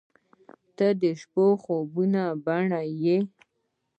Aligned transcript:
•ته 0.77 0.87
د 1.01 1.03
شپو 1.19 1.45
خوبونو 1.63 2.23
بڼه 2.45 2.81
یې. 3.03 3.17